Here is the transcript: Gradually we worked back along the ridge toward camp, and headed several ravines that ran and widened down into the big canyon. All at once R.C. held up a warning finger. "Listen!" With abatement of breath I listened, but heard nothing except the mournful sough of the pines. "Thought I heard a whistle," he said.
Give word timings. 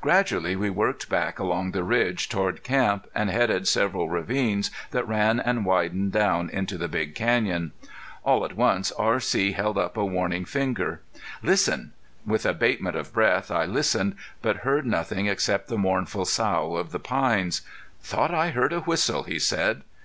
Gradually 0.00 0.56
we 0.56 0.70
worked 0.70 1.08
back 1.08 1.38
along 1.38 1.70
the 1.70 1.84
ridge 1.84 2.28
toward 2.28 2.64
camp, 2.64 3.06
and 3.14 3.30
headed 3.30 3.68
several 3.68 4.08
ravines 4.08 4.72
that 4.90 5.06
ran 5.06 5.38
and 5.38 5.64
widened 5.64 6.10
down 6.10 6.50
into 6.50 6.76
the 6.76 6.88
big 6.88 7.14
canyon. 7.14 7.70
All 8.24 8.44
at 8.44 8.56
once 8.56 8.90
R.C. 8.98 9.52
held 9.52 9.78
up 9.78 9.96
a 9.96 10.04
warning 10.04 10.44
finger. 10.44 11.00
"Listen!" 11.44 11.92
With 12.26 12.44
abatement 12.44 12.96
of 12.96 13.12
breath 13.12 13.52
I 13.52 13.66
listened, 13.66 14.16
but 14.42 14.56
heard 14.66 14.84
nothing 14.84 15.26
except 15.26 15.68
the 15.68 15.78
mournful 15.78 16.24
sough 16.24 16.74
of 16.74 16.90
the 16.90 16.98
pines. 16.98 17.62
"Thought 18.02 18.34
I 18.34 18.50
heard 18.50 18.72
a 18.72 18.80
whistle," 18.80 19.22
he 19.22 19.38
said. 19.38 19.82